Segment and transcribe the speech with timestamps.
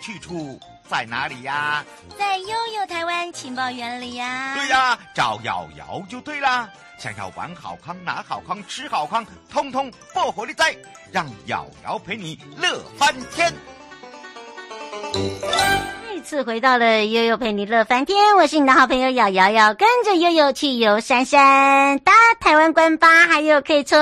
[0.00, 1.84] 去处在哪里呀？
[2.18, 4.54] 在悠悠台湾情报园里呀。
[4.56, 6.68] 对呀，找瑶瑶就对啦。
[6.98, 10.76] 想要玩好康、拿好康、吃好康，通通不火力在，
[11.12, 13.52] 让瑶瑶陪你乐翻天。
[15.12, 23.96] 再次回到了悠悠陪你乐翻天，我是你的好朋友瑶瑶，要跟着悠悠去游山山，搭台湾观巴，还有可以抽。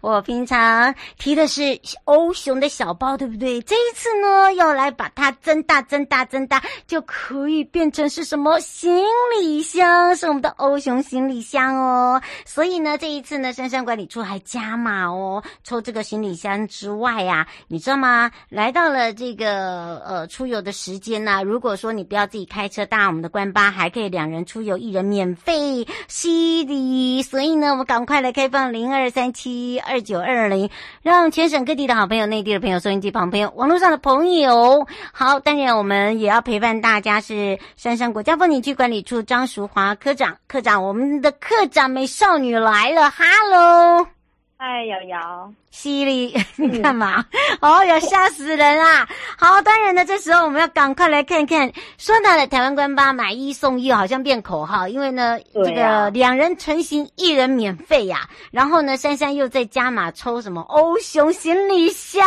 [0.00, 3.60] 我平常提的是欧熊的小包，对不对？
[3.62, 9.04] 这一次呢，要来把它增大、增大、增大，就可以变成是什么行
[9.38, 10.14] 李箱？
[10.16, 12.20] 是我们的欧熊行李箱哦。
[12.44, 18.30] 所以呢，这一次呢，山山管理处还加码哦，抽这个行李箱之外呀、啊，你知道吗？
[18.48, 27.22] 来到了这个呃出游的时间呢、如果说你不要自己开车搭我们的观巴，还可以两人出游，一人免费洗礼。
[27.22, 30.70] 所以呢，那我们赶快来开放零二三七二九二零，
[31.02, 37.20] 让全省各地的好朋友、内地的朋友、收音机旁朋友、网络上的朋友，好，当然我们也要陪伴大家。
[37.20, 44.15] 是山上国家风景区管理处张淑华科长，科长，我们的科长美少女来了，哈喽。
[44.58, 47.22] 嗨，瑶瑶，犀利， 你干嘛？
[47.60, 49.06] 哦，哟吓死人啊！
[49.36, 58.30] 好，当然呢，这时候我们要赶快来看看，说到了台湾官巴买一送一，好像变口号，因为呢，这个两人成行，一人免费呀、啊。
[58.50, 62.24] 然后呢，珊珊又在加码抽什么欧熊行李箱，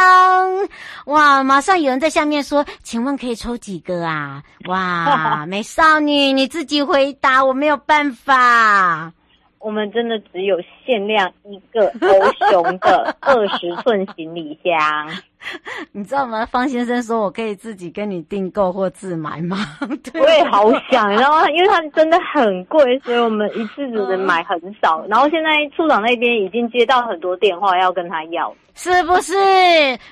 [1.06, 1.42] 哇！
[1.44, 4.44] 马上有人在下面说，请问可以抽几个啊？
[4.68, 9.14] 哇， 美少女，你自己回答，我没有办法。
[9.60, 15.10] 我们真的只有限量一个 欧熊的二十寸行李箱，
[15.92, 16.46] 你知道吗？
[16.46, 19.58] 方先生说我可以自己跟你订购或自买吗？
[20.12, 21.50] 对我也好想，你知道吗？
[21.52, 25.06] 因为它真的很贵，所以我们一次只能买很少。
[25.08, 29.34] 然后现在处长那边已经接到很多电话要跟他要，是不是？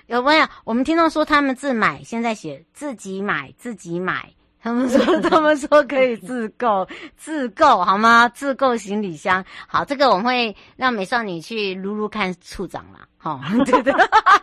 [0.07, 0.45] 有没有？
[0.65, 4.29] 我们听到说他们自买，现在写自己买，自己买。
[4.61, 8.27] 他们说， 他们说可以自购，自购好吗？
[8.29, 13.93] 自购行李箱，好，这个我们会让美少女去撸撸看处长啦，好， 对的，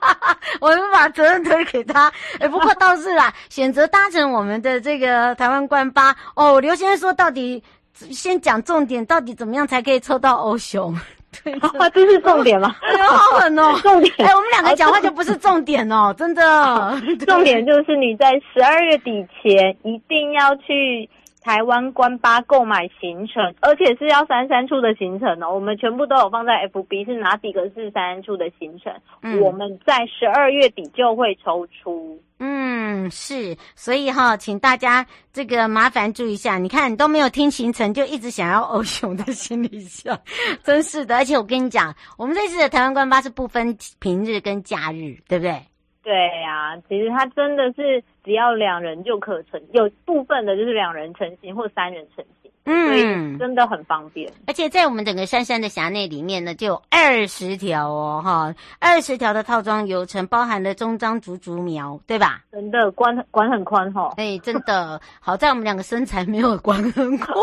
[0.60, 2.12] 我们把责任推给他。
[2.38, 6.60] 哎，不过倒是啦，选择搭乘我们的这个台湾观巴哦。
[6.60, 10.98] 刘先生说，到底先讲重点，到底怎么样才可以抽到欧熊？
[11.43, 12.75] 对，啊，这是重点吗？
[12.83, 13.72] 哎呦，好狠哦！
[13.83, 17.00] 重点，哎，我们两个讲话就不是重点哦， 真的。
[17.27, 21.09] 重点就是你在十二月底前一定要去
[21.43, 25.55] 台湾关巴购买行程，而且是要三三处的行程哦。
[25.55, 28.93] 我们全部都有放在 FB，是哪几个是三三处的行程？
[29.23, 32.19] 嗯，我们在十二月底就会抽出。
[32.47, 36.59] 嗯，是，所以哈，请大家这个麻烦注意一下。
[36.59, 40.21] 你看，你都没有听行程，就一直想要欧熊的行李箱，
[40.62, 41.16] 真是的。
[41.16, 45.59] 而且我跟你讲，我们这次的台湾观巴是不分平日跟假日，对不对？
[46.03, 46.12] 对
[46.43, 52.22] 呀、其实它真的是只要两人就可成，有部分的就是两人成行或三人成。
[52.66, 62.41] 嗯，真的很方便，而且在我们整个山山的辖内里面呢，就有二十条哦，哈，二十条的套装游程，包含了中彰竹竹苗，对吧？
[62.50, 64.14] 真的，管管很宽哈、哦。
[64.16, 67.36] 哎，真的， 好在我们两个身材没有管很宽。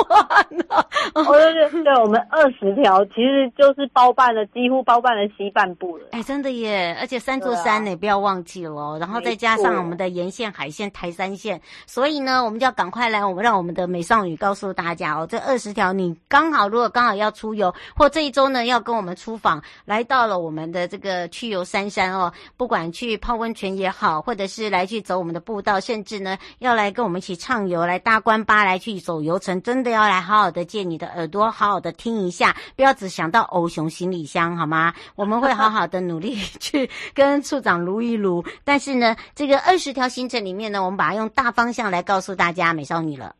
[1.14, 6.06] 哦，对对对，我们二十条其实就是包办了，几乎包办了西半部了。
[6.14, 8.98] 哎，真的耶，而且三座山呢，啊、不要忘记了哦。
[9.00, 15.11] 然后再加上我们的沿线、海线、台山线，所以呢，我们就要赶快来，我们让我们的美少女告诉大家。
[15.12, 34.94] 好，这二十条你刚好，如果刚好要出游，或这一周呢要跟我们出访，来到了我们的这个去游山山哦，不管去泡温泉也好，或者是来去走我们的步道，甚至呢要来跟我们一起畅游，来搭观巴来去走游程，真的要来好好的借你的耳朵，好好的听一下，不要只想到欧熊行李箱好吗？
[35.16, 43.36] 我们会好好的努力 去跟处长撸一撸，但是呢，这个二十条行程里面呢，我们把它用大方向来告诉大家，美少女了。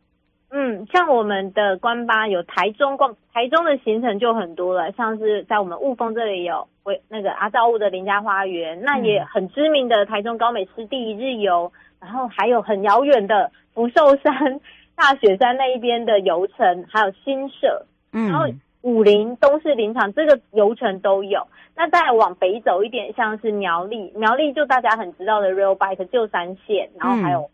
[0.52, 14.60] 嗯，像我们的关巴有台中逛，台中的行程就很多了，像是在我们雾峰这里有为那个阿造雾的林家花园，那也很知名的台中高美湿地一日游，然后还有很遥远的福寿山。
[14.94, 18.46] 大雪山那一边的游程，还有新社，嗯，然后
[18.82, 21.44] 武林、东势林场这个游程都有。
[21.74, 27.50] 那再往北走一点，像是苗栗，苗栗就大家很知道的 Rail Bike 旧山线，然后还有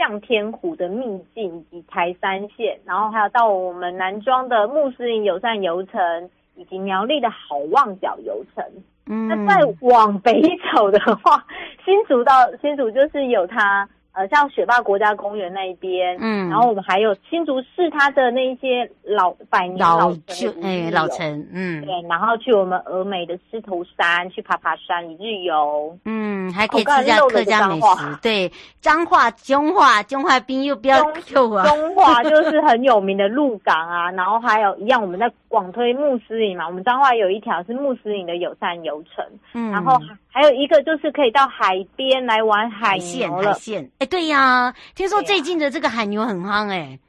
[0.00, 8.64] 向天湖的秘境以及台三线，然后还有到我们南庄的穆斯林友善游程，以及苗栗的好望角游程。
[9.04, 10.40] 嗯，那再往北
[10.74, 11.44] 走的话，
[11.84, 12.32] 新竹到
[12.62, 13.86] 新竹就是有它。
[14.12, 39.24] 呃，像雪霸国家公园那一边，嗯，然后我们还有新竹市它的那一些老百年老城，哎，老城，嗯，对，然后去我们峨眉的狮头山去爬爬山一日游，嗯，还可以吃下客家美食，对，彰化、中化、中化兵又不要 Q 啊，中化 就是很有名的鹿港啊，然后还有一样我们在广推穆斯林嘛，我们彰化有一条是穆斯林的友善游程，
[39.54, 43.90] 嗯，然后还有一个就是可以到海边来玩海牛了，海线。
[43.98, 47.00] 哎，对呀、啊，听说最近的这个海牛很夯哎、欸，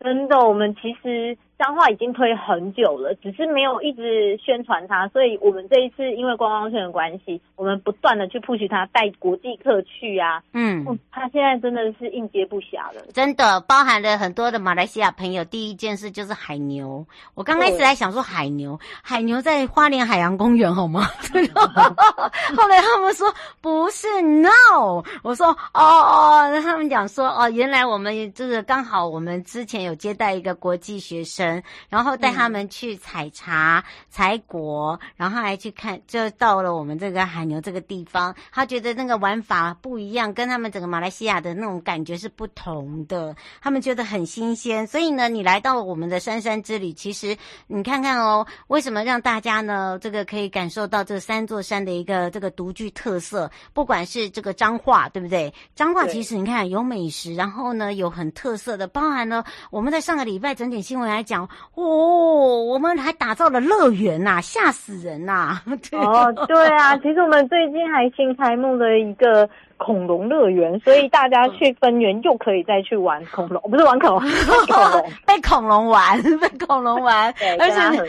[0.00, 1.36] 真的，我们其实。
[1.58, 10.40] 彰化已经推很久了，只是没有一直宣传它，所以我们这一次因为观光圈的关系，我们不断的去 push 它，带国际客去啊。
[10.52, 15.44] 嗯，它现在真的是应接不暇了，真的包含了很多的马来西亚朋友。
[15.46, 21.00] 第一件事就是海牛，我刚开始还想说海牛，海牛在花莲海洋公园好吗？
[22.56, 23.26] 后来他们说
[23.60, 31.47] 不是，no，我说哦哦，那他们讲说哦，原来我们就是刚好我们之前有接待一个国际学生。
[31.88, 38.34] 然后带他们去采茶、采果，然后还去看，就到了我们这个海牛这个地方。
[38.52, 43.34] 他觉得那个玩法不一样，跟他们整个马来西亚的那种感觉是不同的。
[43.60, 47.36] 他们觉得很新鲜，所以呢，你来到我们的山山之旅，其实
[47.66, 53.50] 你看看哦，为什么让大家呢这个可以感受到这三座山的一个这个独具特色？
[53.72, 55.52] 不管是这个彰化，对不对？
[55.74, 61.37] 彰化其实你看有美食，然后呢有很特色的，包含了我们在上个礼拜整点新闻来讲。
[61.74, 65.60] 哦，我们还打造了乐园呐，吓死人呐！
[65.92, 74.20] 哦，对啊，其实我们最近还新开幕了一个恐龙乐园，所以大家去分园又可以再去玩恐龙，不是玩恐龙，
[74.66, 78.02] 恐龙被恐龙玩，被恐龙玩，对，而且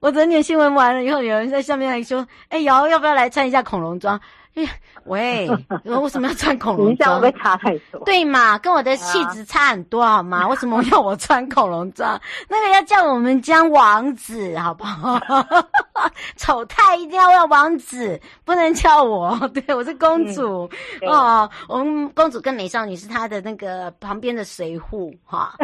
[0.00, 4.20] 我整点新闻完了以后，有人在下面还说：“哎，瑶要不要来穿一下恐龙装？”
[4.54, 4.62] 哎，
[5.06, 5.50] 喂，
[5.84, 7.20] 我 为什么要穿恐龙 装？
[7.20, 8.56] 会差太多，对嘛？
[8.58, 10.46] 跟我的气质差很多，好吗？
[10.46, 12.20] 为什么要我穿恐龙装？
[12.48, 15.20] 那个要叫我们家王子，好不好？
[16.36, 19.36] 丑态一定要叫王子，不能叫我。
[19.48, 20.70] 对，我是公主、
[21.02, 21.50] 嗯、哦。
[21.68, 25.56] 我们公主跟美少女是她的那个旁边的随扈哈。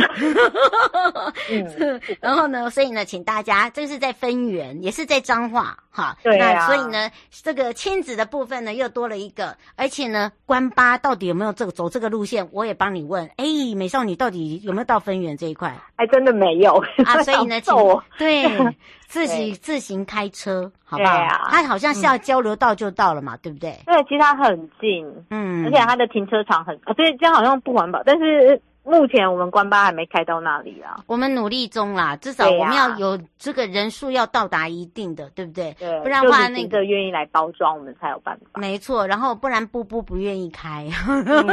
[1.49, 6.17] 嗯、然后呢，所以呢，请大家这是在分园，也是在彰化哈。
[6.25, 6.55] 对啊。
[6.55, 8.80] 那所以呢，这个亲子的部分呢。
[8.81, 12.49] 又多了一个，而且呢，关八到底有没有这个走这个路线？
[12.53, 13.25] 我也帮你问。
[13.37, 13.45] 哎，
[13.77, 15.75] 美少女到底有没有到分园这一块？
[15.97, 16.75] 还真的没有
[17.05, 17.75] 啊，所以呢， 请
[18.19, 18.45] 对
[19.07, 21.19] 自己自行开车，好不好？
[21.51, 23.79] 它好像是要交流道就到了嘛，对不对？
[23.87, 28.61] 对，其实它很近，嗯，而且它的停车场很啊，所以这样好像不环保，但是。
[28.91, 35.73] 目前我们关巴还没开到那里啊，我们努力中啦，至少我们要有这个人数要到达一定的，对不对？
[35.79, 38.61] 对，不然的话那个愿意来包装，我们才有办法。
[38.61, 41.47] 没错，然后不然布布不愿意开，嗯，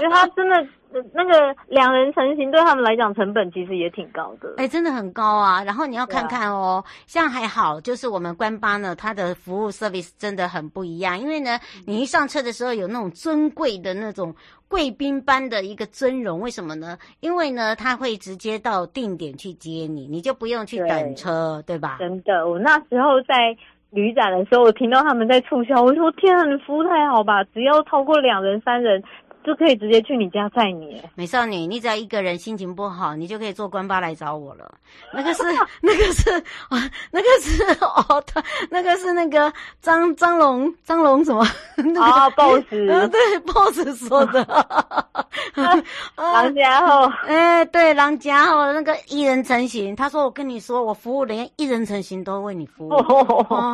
[0.00, 0.66] 因为他真的。
[1.12, 5.62] 那个两人成行对他们来讲成本其实也挺高的，哎、欸，真的很高啊。
[5.64, 11.18] 然后你要看看哦，像还好，就是我们关八呢，它的服务 service 真的很不一样。
[11.18, 14.34] 因为呢，你一上车的时候有那种尊贵的那种
[14.68, 16.98] 贵宾般的一个尊荣，为什么呢？
[17.20, 21.96] 因为呢，他会直接到定点去接你，你就不用去等车，对，对吧？
[21.98, 23.56] 真的，我那时候在
[23.90, 29.02] 旅展的时候，我听到他们在促销，我说天啊，你服务太好吧，只要超过两人、三人。
[29.44, 34.72] 就可以直接去你家载你，美少女，你只要一个人心情不好，你就可以坐关巴来找我了。
[35.12, 35.42] 那个是，
[35.82, 36.30] 那个是
[36.68, 41.44] 啊， 那个是哦，他那个是那个张张龙张龙什么？
[42.00, 44.46] 啊，boss， 对，boss 说的。
[46.16, 52.94] 狼家后，哎，对，狼家后那个一人成型，他说我跟你说，我服务连一人成型都为你服务。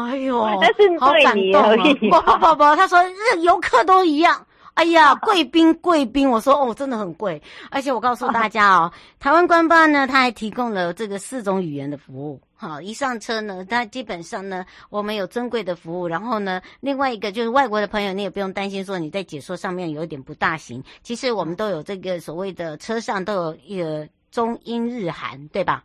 [0.09, 1.77] 哎呦，但是好感动啊！
[2.23, 2.99] 不不不，他说
[3.33, 4.45] 这游客都一样。
[4.79, 7.43] 哎呀，贵宾贵宾，我说哦，真的很贵。
[7.69, 12.41] 而且我告诉大家哦， 台湾官办呢，它还提供了这个四种语言的服务。
[12.55, 16.07] 好，一上车呢，它基本上呢，我们有尊贵的服务。
[16.07, 20.81] 然后呢，另外一个就是外国的朋友，你也不用担心说你在解说上面有一点不大行。
[21.03, 25.83] 其实我们都有这个所谓的车上都有一个中英日韩，对吧？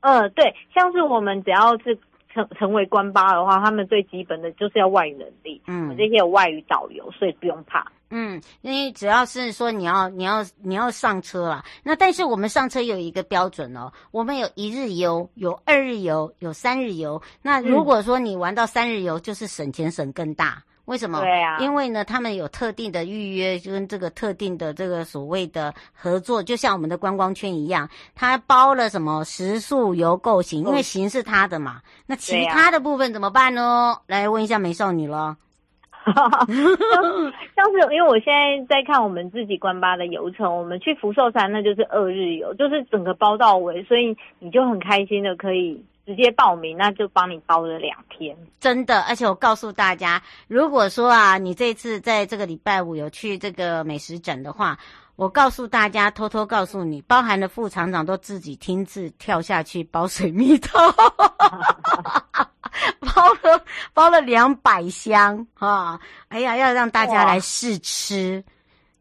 [0.00, 1.98] 呃，对，像是我们只要是。
[2.32, 7.90] 成成为官八的话，他们最基本的就是要外语能力，嗯，我这些有外语导游，所以不用怕。
[8.12, 17.22] 嗯，因为只要是说你要你要你要上车啦，那但是我们上车有一个标准哦，我们有一日游，有二日游，有三日游。
[17.40, 20.62] 那如果说你玩到三日游，就是省钱省更大。
[20.90, 21.20] 为什么？
[21.20, 31.80] 对啊，因为呢，他们有特定的预约，就跟这个特定的这个所谓的合作，就像我们的观光圈一样，他包了什么食宿游购行，因为行是他的嘛。
[32.08, 33.62] 那其他的部分怎么办呢？
[33.62, 35.36] 啊、来问一下美少女了。
[36.10, 45.84] 像是因为我现在在看我们自己观巴的游程，我们去福寿山那就是二日游，就是整个包到尾，所以你就很开心的可以。
[46.06, 49.02] 直接报名，那就帮你包了两天，真的。
[49.02, 54.78] 而且我告诉大家，如果说啊，你这次在这个礼拜五有去这个美食展的话，
[55.16, 60.90] 我告诉大家，偷偷告诉你，包含了副厂长都自己亲自跳下去包水蜜桃，
[63.00, 66.00] 包了包了两百箱啊！
[66.28, 68.42] 哎呀，要让大家来试吃。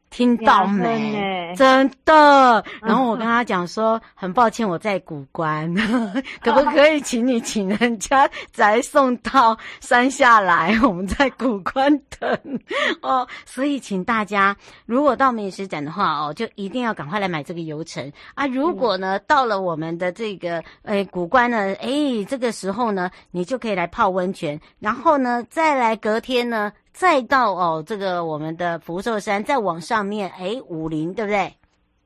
[0.09, 1.53] 听到没？
[1.57, 2.63] 真的。
[2.81, 5.73] 然后我跟他讲说，很抱歉我在古关，
[6.41, 10.77] 可不可以请你请人家再送到山下来？
[10.83, 12.39] 我们在古关等
[13.01, 13.27] 哦。
[13.45, 18.45] 所以请大家，如果到美食展的话哦，就一定要赶快来买这个游程啊。
[18.47, 26.71] 如果呢，到了我们的这个诶古关呢，诶这个时候呢，你就可以来泡温泉，然后呢，再来隔天呢。
[26.99, 31.53] 再到哦，这个我们的福寿山，再往上面，哎，武陵，对不对？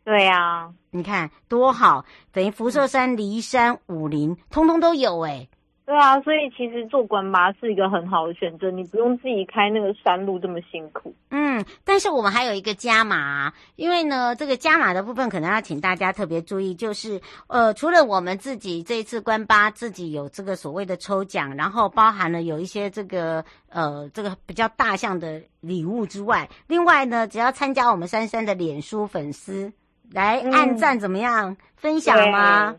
[0.03, 5.47] 对呀、啊，你看多好，等于福寿山、骊山、武陵，通通都有哎。
[5.85, 11.13] 对啊，所以其实做观巴是一个很好的选择，你不用自己开那个山路这么辛苦。
[11.29, 29.73] 嗯，但是我们还有一个加码，因为呢，这个加码的部分可能要请大家特别注意，就是呃，除了我们自己这一次官巴自己有这个所谓的抽奖，然后包含了有一些这个呃这个比较大项的礼物之外，另外呢，只要参加我们珊珊的脸书粉丝
[30.13, 31.51] 来按赞怎么样？
[31.51, 32.73] 嗯、分享吗？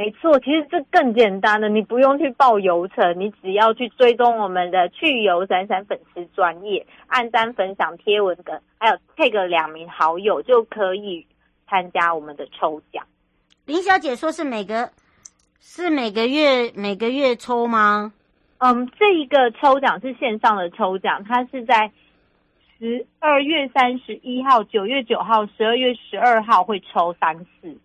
[0.00, 11.26] 没错，其实这更简单的，你不用去报游程，你只要去追踪我们的去游闪闪粉丝专业，按赞分享贴文的，还有 tag 两名好友就可以
[11.68, 13.04] 参加我们的抽奖。
[13.66, 14.90] 林小姐说是每个
[15.60, 18.14] 是每个月每个月抽吗？
[18.56, 21.92] 嗯，这一个抽奖是线上的抽奖，它是在
[22.78, 27.76] 十二月三十一号、九月九号、十二月十二号会抽三次。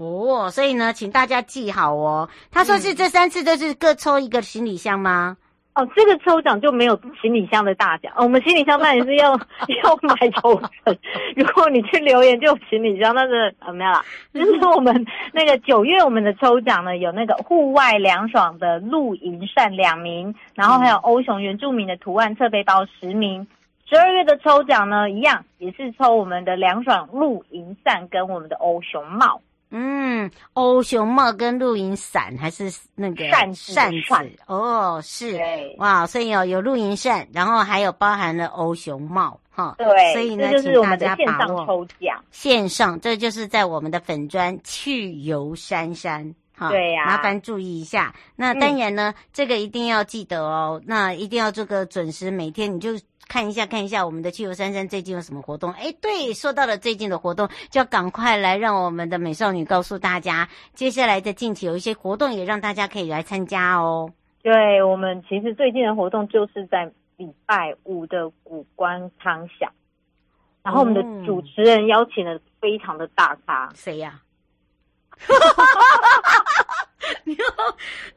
[0.00, 2.26] 哦，所以呢，请大家记好哦。
[2.50, 5.36] 他说是这三次都是各抽一个行李箱吗？
[5.74, 8.10] 嗯、哦，这个抽奖就没有行李箱的大奖。
[8.16, 9.32] 哦、我们行李箱当然是要
[9.84, 10.98] 要买抽成。
[11.36, 14.02] 如果你去留言就有行李箱，那是怎么样啦？
[14.32, 23.46] 就是我们那个九月我们的抽奖呢，有那个户外凉爽的露营扇两名，然后还有欧熊原住民的图案侧背包十名。
[23.86, 29.42] 十二月的抽奖呢，一样也是抽我们的凉爽露营扇跟我们的欧熊帽。
[29.72, 34.30] 嗯，欧熊帽跟露营伞还是那个扇子扇子。
[34.46, 35.40] 哦，是。
[35.78, 48.14] 哇，所以哦有露营扇，然后还有包含了欧熊帽哈，对，所以呢，请大家把握线上抽奖，线上这就是在我们的粉砖去游珊珊哈，对呀、啊，麻烦注意一下。
[48.34, 52.90] 那当然呢，嗯、这个一定要记得哦，那一定要这个准时，每天你就。
[53.30, 55.70] 看一下，看一下我们的去游珊珊最近有什么活动？
[55.74, 64.10] 哎，对，说到了最近的活动，就要赶快来让我们的美少女告诉大家，接下来的近期有一些活动，也让大家可以来参加哦。
[64.42, 69.70] 对，我们其实最近的活动就是在礼拜五的古关汤享，
[70.64, 74.20] 然后我们的主持人邀请了非常的大咖，谁呀？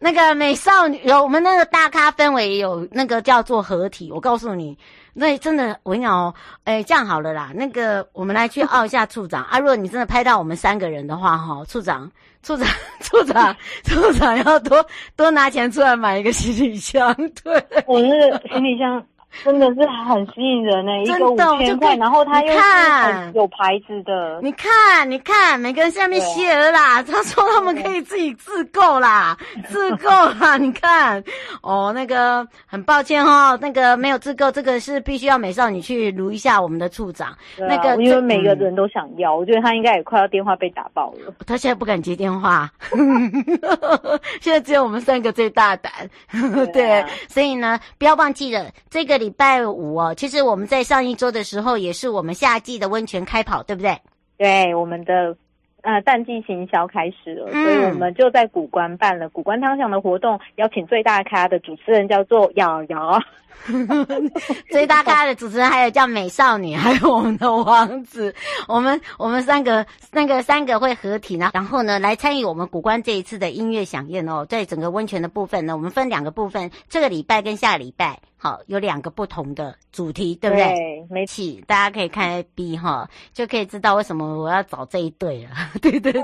[0.03, 4.77] 那个美少女有我们那个大咖氛围，有那个叫做合体，我告诉你。
[5.13, 6.33] 那真的，我跟你讲哦，
[6.65, 9.59] 哎，这样好了啦，那个我们来去奥一下处长啊。
[9.59, 12.67] 如果你真的拍到我们三个人的话，哈，处长，处长，
[13.01, 13.55] 处长，
[13.85, 19.01] 处长要多多拿钱出来买一个行李箱，对， 我那个行李箱。
[19.43, 24.39] 真的是很吸引人呢，一个五千块，然后它又是很有牌子的。
[24.41, 29.35] 你看，你看，每个人下面写了啦，他说他们可以自己自购啦，
[29.69, 30.57] 自购啦。
[30.57, 31.23] 你看，
[31.63, 37.29] 哦，那个很抱歉哈，那个没有自购，这个是必须要美少女去撸一下我们的处长。
[37.29, 41.33] 啊、那个因为每个人都想要，嗯、我觉得他应该也快要电话被打爆了。
[41.47, 42.69] 他现在不敢接电话，
[44.41, 45.91] 现在只有我们三个最大胆。
[46.71, 49.22] 对、啊，所以呢，不要忘记了这个。
[49.23, 53.97] 礼拜五哦，其实我们在上一周的时候也是我们夏季的温泉开跑，对不对？
[54.37, 55.35] 对，我们的
[55.81, 63.19] 呃淡季行销开始了，嗯、所以我们就在古关办了古关汤祥的活动，邀请最大咖的主持人叫做瑶瑶。
[64.71, 68.33] 最大咖的主持人还有叫美少女，还有我们的王子，
[68.67, 80.65] 我们我们三个那个三个会合体呢，然后呢来参与我们古关这一次的音乐响宴哦，在整个温泉的部分呢，我们分两个部分，这个礼拜跟下个礼拜，好有两个不同的主题，对不对？
[80.65, 86.21] 对，没错，大家可以看 A B 哈，就可以知道为什么我要找这一对了，对 对对，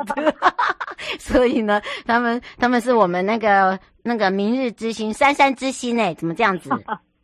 [1.17, 6.69] 所以呢，他们他们是我们那个那个明日之星，珊珊之星哎，怎么这样子？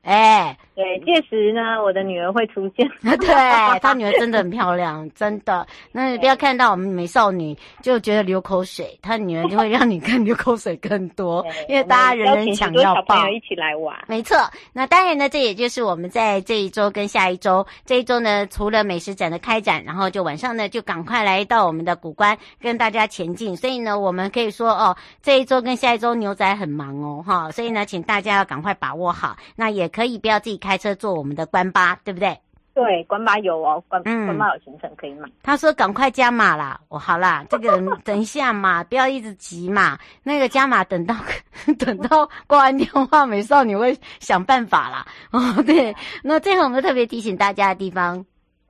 [0.05, 2.87] 哎，对，届时呢，我的女儿会出现。
[3.17, 5.65] 对，她女儿真的很 漂亮，真的。
[5.91, 13.15] 那你不要看到我们美少女就觉得流口水，她女儿就会让你更流口水更多，因为大家人人想要抱。
[13.15, 14.37] 小朋友一起来玩，没错。
[14.73, 23.57] 那当然呢，这也就是我们在这一周跟下一周，这一周呢，除了美食展的开展，然后就晚上呢，就赶快来到我们的古关跟大家前进。
[23.57, 27.49] 所以呢，我们可以说哦，这一周跟下一周牛仔很忙哦，哈。
[27.49, 29.35] 所以呢，请大家要赶快把握好。
[29.55, 29.89] 那也。
[29.95, 32.37] 可以不要自己开车坐我们的官巴，对不对？
[32.73, 35.29] 对，官巴有哦，官嗯，关巴有行程可以买。
[35.41, 39.97] 他说赶快加码啦，我，好啦，这个 等一下嘛，不要一直急嘛。
[40.23, 41.15] 那个加码等到
[41.79, 45.05] 等到挂完电话，美少女会想办法啦。
[45.31, 48.25] 哦，对，那最后我们特别提醒大家的地方。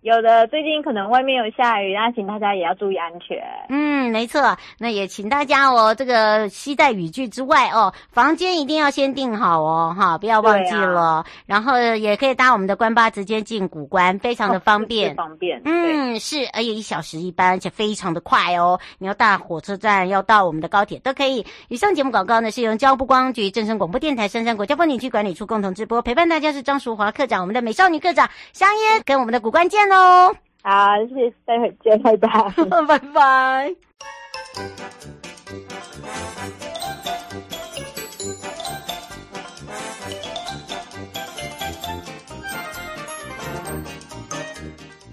[0.05, 3.39] 有的，最近可能外面有下雨，那请大家也要注意安全。
[3.69, 11.01] 嗯，没错，那也请大家哦，这个携带雨具之外哦，房间一定要先订好哦，哈，不要忘记了。
[11.01, 15.59] 啊、然后也可以搭我们的关巴直接进古关，非常的方便，哦、方便。
[15.65, 18.79] 嗯，是，而且一小时一班，而且非常的快哦。
[18.99, 21.43] 你要到火车站，要到我们的高铁都可以。
[21.67, 29.94] 以上节目广告呢，是由交通光局、正声广播电台、深山国家风景区管理处共同直播，陪伴大家是张淑华课长，我们的美少女课长香烟，跟我们的古关见哦。
[29.95, 32.29] 哦，好，谢谢，待会见，拜拜，
[32.87, 33.75] 拜拜。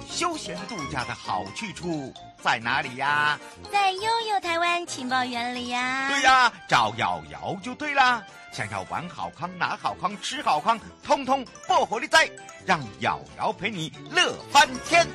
[0.09, 2.13] 休闲度假的好去处
[2.43, 3.39] 在哪里呀？
[3.71, 6.09] 在悠悠台湾情报园里呀。
[6.11, 8.25] 对呀，找瑶瑶就对了。
[8.53, 12.31] 想要玩好康、拿好康、吃好康，通通薄荷力在，
[12.67, 15.07] 让瑶瑶陪你乐翻天。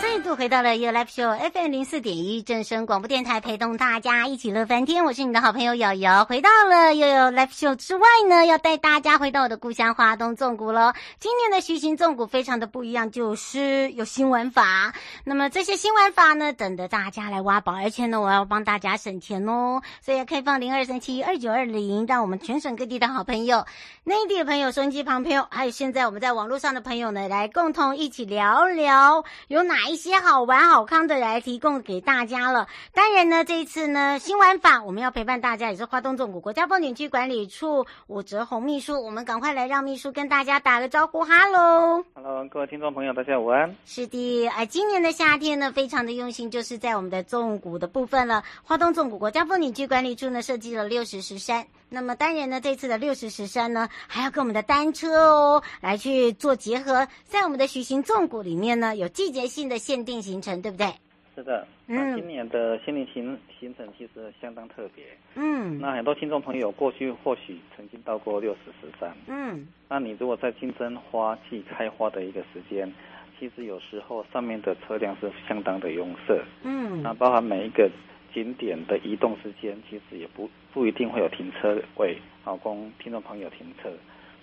[0.00, 5.04] 再度回到了 You Live Show FM 零四点一正声广播电台，陪同大家一起乐翻天。
[5.04, 6.24] 我是你的好朋友瑶瑶。
[6.24, 10.94] 回到了 You Live Show 之外呢，要带大家回到我的故乡花东纵谷喽。
[11.18, 14.94] 今年的徐行纵谷非常的不一样，就是有新玩法。
[15.24, 19.82] 那么这些新玩法呢，等着大家来挖宝，而且呢，我要帮大家省钱哦。
[20.00, 23.66] 所以要开放零二三七二九二零，让我们全省各地的好朋友、
[24.04, 29.24] 内地的朋友、收音机旁朋友，还有现在我们在网络上的朋友呢，来共同一起聊聊。
[29.48, 32.68] 有哪一一些好玩好康的来提供给大家了？
[32.94, 43.74] 当然呢，这一次呢，新玩法我们要陪伴大家，也是花东纵谷国家风景区管理处武哲宏秘书，我们赶快来让秘书跟大家打个招呼，哈喽，哈喽，各位听众朋友，大家午安。
[43.84, 48.44] 是的，哎，今年的夏天呢，非常的用心，就是在我们的纵谷的部分了。
[48.62, 51.66] 花东纵谷国家风景区管理处呢，设计了六十石山。
[51.92, 60.86] 那么当然呢，这次的六十石山呢，还要跟我们的单车哦来去做结合，在我们的徐行纵谷里面呢，有季节性的限定行程，对不对？
[61.34, 72.92] 是的，嗯，今年的限定行行程其实相当特别，嗯，那很多听众朋友过去或许曾经到过六十石山，嗯，那你如果在金针花季开花的一个时间，
[73.38, 77.90] 其实有时候上面的车辆是相当的拥塞，嗯，那包含每一个。
[78.34, 83.90] 景点的移动时间其实也不不一定会有停车位，好供听众朋友停车。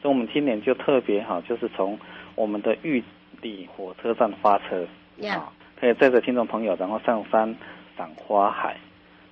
[0.02, 1.98] 所以，我们今年就特别好，就是从
[2.36, 3.04] 我们的玉
[3.42, 4.88] 里火车站发车，
[5.28, 7.56] 啊，可以载着听众朋友，然后上山
[7.98, 8.78] 赏花海。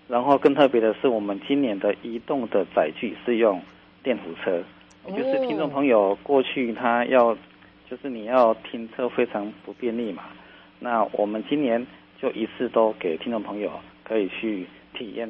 [0.08, 3.62] 然后更特别的是，我们今年的移动的载具是用
[4.04, 4.64] 电扶车，
[5.08, 7.36] 也就是听众朋友过去他要，
[7.90, 10.24] 就是你要停车非常不便利嘛。
[10.80, 11.86] 那我们今年
[12.20, 13.72] 就一次都给听众朋友。
[14.08, 14.66] 可以去
[14.98, 15.30] 体验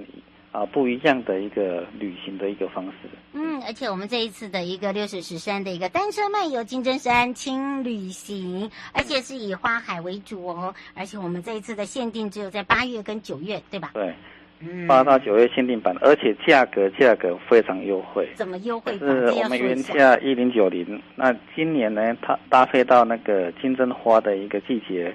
[0.52, 3.10] 啊不一样的一个旅行的一个方式。
[3.34, 10.74] 嗯，而且我们这一次的一个六十石山的一个单车漫游金针山轻旅行，而且是以花海为主哦。
[10.94, 13.92] 而且我们这一次的限定只有在八月跟九月，对吧？
[13.94, 14.14] 对，
[14.62, 18.30] 嗯，八到九月限定版，而且价格价格非常优惠。
[18.36, 18.98] 怎么优惠？
[18.98, 25.14] 是我们原价一零九零，那今年呢，它搭配到那个金针花的一个季节，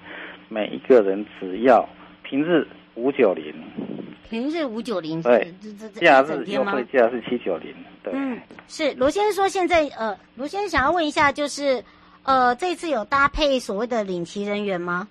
[0.50, 1.88] 每一个人只要
[2.22, 2.66] 平日。
[2.94, 3.54] 五九零，
[4.28, 5.52] 平日五九零，对，
[5.94, 11.82] 假日优惠价是七九零，对，嗯，是罗先生说现在呃，罗先生想要问一下，就是
[12.24, 15.08] 呃，这次有搭配所谓的领骑人员吗？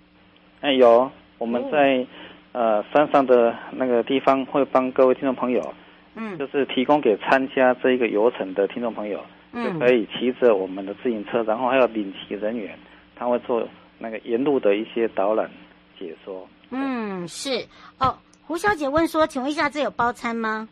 [0.61, 2.05] 哎，有，我们在
[2.51, 5.73] 呃山上的那个地方会帮各位听众朋友，
[6.15, 12.77] 嗯，就是提供给参加这一个游程的听众朋友，嗯，就可以骑着我们的自行车，然后还有领骑人员，
[13.15, 15.49] 他会做那个沿路的一些导览
[15.97, 16.47] 解说。
[16.71, 17.65] 嗯，是
[17.99, 18.17] 哦。
[18.45, 20.67] 胡小姐问说：“请问一下，这有包餐吗？”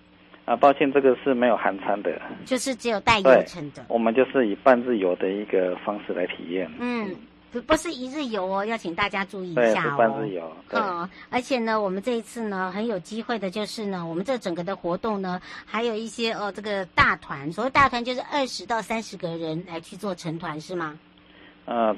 [0.45, 2.09] 啊，抱歉，这个是没有含餐的，
[2.45, 3.85] 就是只有带游程的。
[3.89, 6.71] 我们就是以半日游的一个方式来体验。
[6.79, 7.13] 嗯，
[7.51, 9.91] 不不是一日游哦，要请大家注意一下哦。
[9.91, 10.51] 是半日游。
[10.69, 20.97] 嗯，而且呢，我们这一次呢，很有机会的就是呢，我们这整个的活动呢，还有一些哦，这个大团，所谓大团就是二十到三十个人来去做成团，是吗？
[21.65, 21.93] 呃，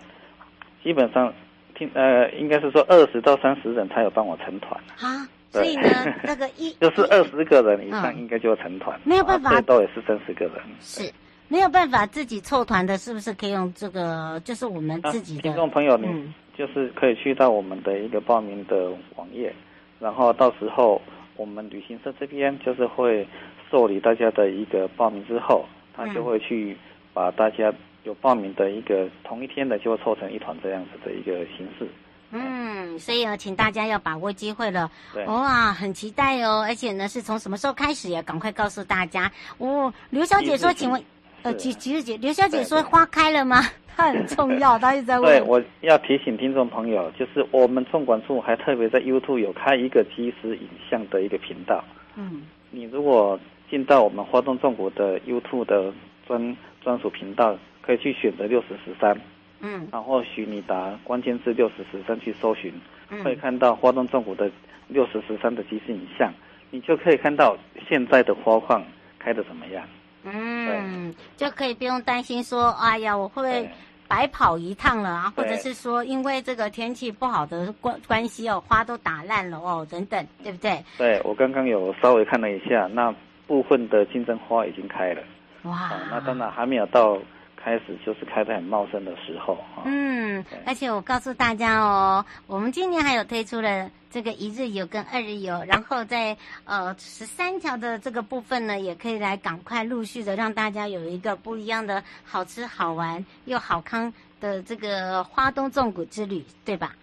[0.83, 1.31] 基本上
[1.79, 4.79] 听呃，应该是说二十到三十人才有帮我成团。
[4.99, 5.25] 啊。
[5.51, 5.89] 所以呢，
[6.23, 11.11] 那个一就是二十个人以上应该就成团，没有办法，最多也是三十个人，是
[11.47, 14.39] 没有办法自己凑团的，是不是可以用这个？
[14.45, 19.51] 就是我们自己的听众朋友，你就是可以去到我们的一个报名的网页，
[19.99, 21.01] 然后到时候
[21.35, 23.27] 我们旅行社这边就是会
[23.71, 25.65] 受理大家的一个报名之后，
[25.97, 26.77] 他就会去
[27.11, 27.73] 把大家
[28.09, 31.87] 有报名的一个同一天的就会凑成一团这样子的一个形式。
[32.31, 34.89] 嗯，所以呢，请大家要把握机会了。
[35.13, 36.63] 对，哇，很期待哦！
[36.67, 38.21] 而且呢，是从什么时候开始呀？
[38.23, 39.31] 赶快告诉大家。
[39.59, 41.01] 哦，刘小姐说，请问，
[41.43, 43.61] 呃，吉吉日姐，刘小姐说花开了吗？
[43.95, 45.29] 她很重要，她一直在问。
[45.29, 51.83] 对，我要提醒听众朋友，就是我们纵管处还特别在 YouTube 有开一个即时影像的一个频道。
[52.15, 55.91] 嗯，你如果进到我们花东纵谷的 YouTube 的
[56.27, 59.19] 专专属频道，可以去选择六十十三。
[59.61, 62.71] 嗯，然后或许你打关键字六十十三去搜寻，
[63.09, 64.49] 嗯、会看到花东纵谷的
[64.87, 66.31] 六十十三的即时影像，
[66.71, 67.57] 你就可以看到
[67.89, 68.81] 现在的花况
[69.19, 69.85] 开的怎么样。
[70.23, 73.69] 嗯，就可以不用担心说，哎呀，我会不会
[74.07, 75.33] 白跑一趟了啊？
[75.35, 80.81] 或者是说，因为这个天气不好的关关系哦，花都打烂了哦，等等，对不对？
[80.97, 83.13] 对，我刚刚有稍微看了一下，那
[83.45, 85.21] 部分的金针花已经开了。
[85.63, 87.19] 哇，啊、那当然还没有到。
[87.61, 106.95] 开始就是开得很茂盛的时候，嗯，而且我告诉大家哦，我们今年还有推出了这个一日游跟二日游，然后在呃十三条的这个部分呢，也可以来赶快陆续的让大家有一个不一样的好吃好玩又好康的这个花东纵谷之旅，对吧？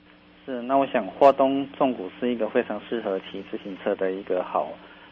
[0.46, 4.68] 是，那我想花东纵谷是一个非常适合骑自行车的一个好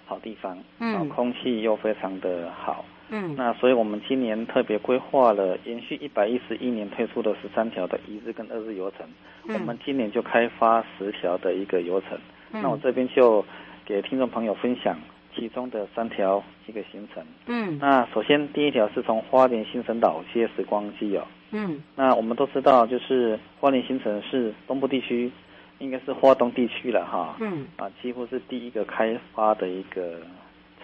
[0.06, 2.84] 好地方，嗯，空气又非常的好。
[3.16, 9.06] 嗯，那所以我们今年特别规划了延续一百一十一年推出的十三条的一日跟二日游程，
[9.46, 12.18] 嗯、我们今年就开发十条的一个游程。
[12.52, 13.44] 嗯、那我这边就
[13.86, 14.98] 给听众朋友分享
[15.32, 17.22] 其中的三条一个行程。
[17.46, 21.24] 嗯，那首先第一条是从花莲新城岛接时光机哦。
[21.52, 25.30] 嗯，那我们都知道，就是花莲新城是东部地区，
[25.78, 27.36] 应该是花东地区了哈。
[27.38, 30.18] 嗯，啊，几乎是第一个开发的一个。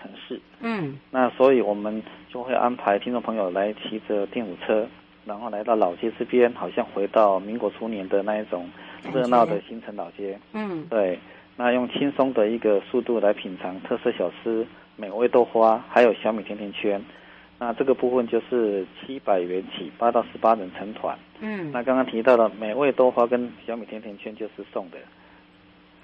[0.00, 4.86] 城市，嗯，那所以我们就会安排听众朋友来骑着电舞车，
[5.24, 8.68] 然后来到老街这边，好像回到民国初年的那一种
[9.12, 11.18] 热闹的新城老街，嗯，对，
[11.56, 17.02] 那用轻松的一个速度来品尝特色小吃、美味豆花，还有小米甜甜圈，
[17.58, 24.98] 那这个部分就是七百元起，八到十八人成团，嗯，那刚刚提到的美味豆花跟小米甜甜圈就是送的。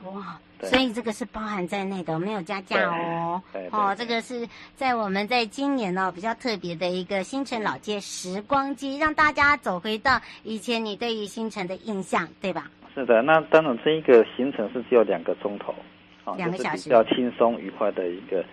[0.05, 3.43] 哇，所以这个是包含在内的，没有加价哦。
[3.73, 12.71] 哦，这个是在我们在今年哦比较特别的一个新城老街时光机，让大家走回到以前你对于新城的印象，对吧？
[12.95, 15.75] 是的，那当然这一个行程是只有两个钟头，
[16.37, 18.45] 两个小时，比较轻松愉快的一个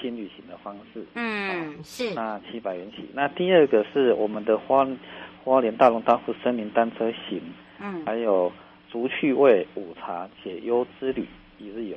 [0.00, 1.04] 轻旅行的方式。
[1.14, 2.14] 嗯，是。
[2.14, 3.10] 那七百元起。
[3.12, 4.86] 那第二个是我们的花
[5.44, 7.42] 花莲大龙大富森林单车行，
[7.80, 8.50] 嗯，还有。
[8.92, 11.26] 竹趣味午茶解忧之旅
[11.58, 11.96] 一日游，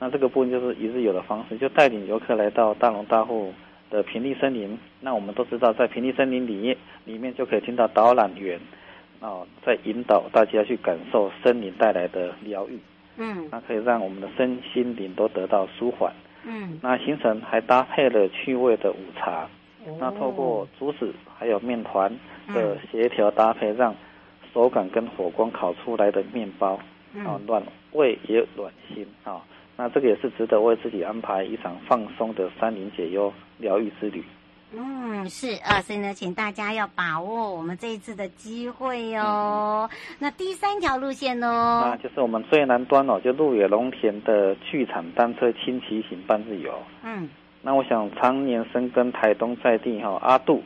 [0.00, 3.54] 那这个部分就是一日游的方式，就带领游客来到大龙大户
[3.88, 4.76] 的平地森林。
[5.00, 8.58] 那我们都知道，在平地森林里面，里面就可以听到导览员
[9.20, 12.76] 哦在引导大家去感受森林带来的疗愈。
[13.18, 16.12] 嗯，那可以让我们的身心灵都得到舒缓。
[16.44, 19.48] 嗯，那行程还搭配了趣味的午茶，
[19.86, 22.12] 哦、那透过竹子还有面团
[22.52, 23.94] 的协调搭配，让
[24.54, 26.78] 手感跟火光烤出来的面包，
[27.24, 27.62] 啊，暖
[27.92, 29.40] 胃也暖心啊。
[29.76, 34.22] 那这个也是值得为自己安排一场放松的山林解忧疗愈之旅。
[34.74, 39.88] 嗯，是啊，所以呢，请大家要把握我们这一次的机会哦。
[39.90, 41.82] 嗯、那第三条路线哦？
[41.84, 46.74] 那就是我们最南端哦，就鹿野农田的剧场单车轻骑行半日游。
[47.02, 47.28] 嗯，
[47.62, 50.62] 那我想常年深耕台东在地哈，阿杜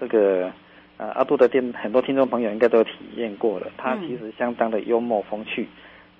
[0.00, 0.52] 这个。
[0.98, 5.62] 呃，阿杜的店很多听众朋友应该都有体验过了，他其实相当的幽默风趣。
[5.62, 5.68] 嗯、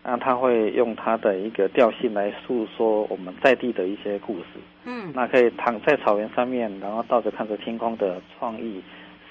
[0.05, 4.45] 那他会用他的一个调性来诉说我们在地的一些故事。
[4.85, 8.81] 嗯，那可以躺在草原上面，然后倒着看着天空的创意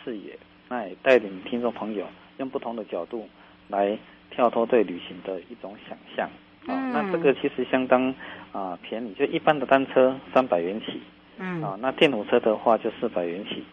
[0.04, 2.06] 视野，那也带领听众朋友
[2.40, 3.28] 用不同的角度
[3.70, 3.98] 来
[4.30, 6.30] 跳脱对旅行的一种想象。
[6.68, 8.10] 嗯，那这个其实相当
[8.52, 11.00] 啊、呃、便宜，就一般的单车三百元起。
[11.40, 13.64] 嗯，啊，那电动车的话就四百元起。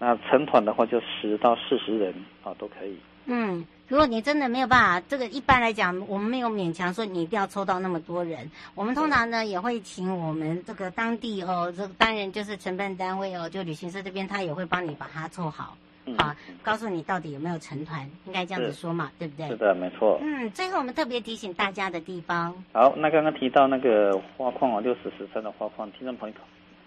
[0.00, 2.98] 那成团的话就十到四十人啊都可以。
[3.26, 8.50] 嗯，如果你真的没有办法，这个一般来讲，我们没有勉强说你一定要抽到那么多人。
[8.74, 19.48] 我们通常呢也会请我们这个当地哦，这个当然就是承办单位哦，就旅行社这边他也会帮你把它凑好，嗯、好，告诉你到底有没有成团，应该这样子说嘛，对不对？
[19.48, 20.18] 是的，没错。
[20.22, 22.52] 嗯，最后我们特别提醒大家的地方。
[22.72, 26.34] 好，那刚刚提到那个花框哦，六十十三的花框，听众朋友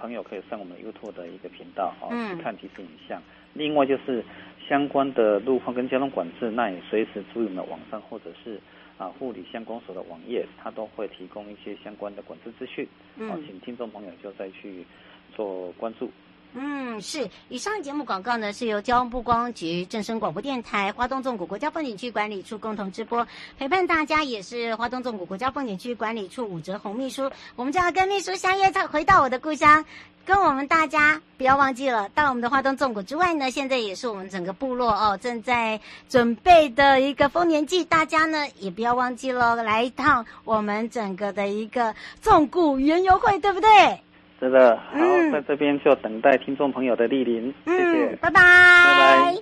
[0.04, 3.22] 朋友可以上我们 YouTube 的一个频道哦，嗯、去看即时影像。
[3.54, 4.22] 另外就是
[4.68, 8.60] 相关的路况跟交通管制，那也随时注意我们的网上或者是
[8.98, 12.86] 啊护理乡公所的网页，它都会提供一些相关的管制资讯。
[13.16, 14.86] 嗯，好，请听众朋友就再去
[15.34, 16.12] 做关注。
[16.56, 17.28] 嗯，是。
[17.50, 23.28] 以上节目广告呢，是由交通部观光局、正声广播电台、花东纵谷国家风景区管理处共同直播。
[23.58, 27.32] 陪伴大家也是花东纵谷国家风景区管理处武哲红秘书。
[27.56, 29.84] 我们就要跟秘书相约，再回到我的故乡，
[30.28, 44.00] 跟我们大家不要忘记了，到我们的花东纵谷之外呢，现在也是我们整个部落哦正在准备的一个丰年祭，大家呢也不要忘记了，来一趟我们整个的一个纵谷园游会，对不对？
[44.44, 49.38] 是的，好，嗯、在这边就等待听众朋友的莅临，谢谢，拜拜，拜拜。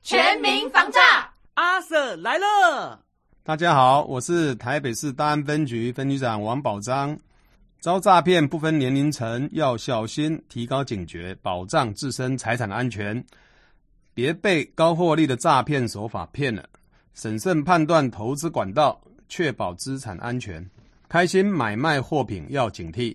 [0.00, 1.00] 全民防诈，
[1.52, 2.98] 阿 Sir 来了。
[3.44, 7.18] 大家好，我是台北市大安分局分局长王宝章。
[7.80, 13.22] 遭诈骗不分年龄层，要小心，提高警觉，保障自身财产安全，
[14.14, 16.64] 别被高获利的诈骗手法骗了。
[17.12, 20.66] 审慎判断投资管道，确保资产安全。
[21.06, 23.14] 开心买卖货品要警惕。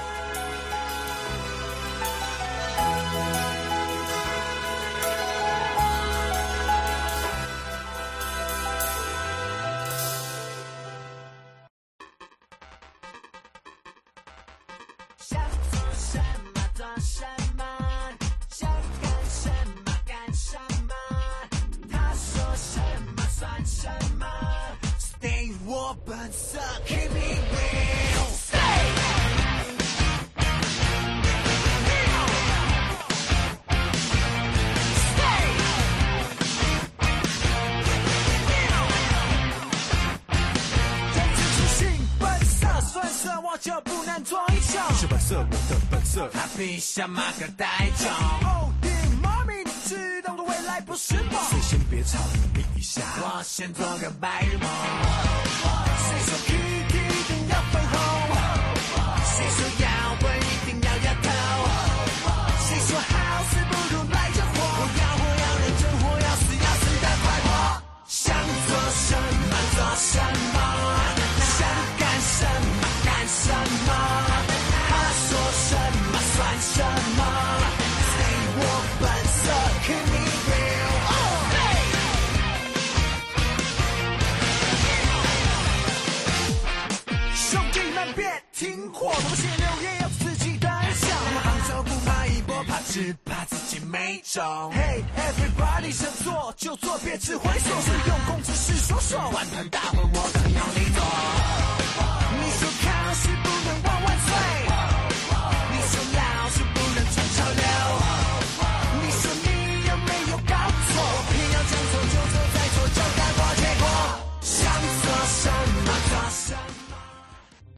[46.79, 48.07] 像马个代种。
[48.43, 48.91] 哦爹，
[49.21, 51.31] 妈咪，你知道的未来不是梦。
[51.49, 52.17] 所以先别吵，
[52.53, 55.10] 等一下，我先做个白日梦。